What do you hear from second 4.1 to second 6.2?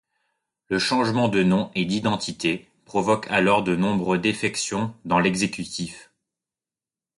défections dans l'exécutif.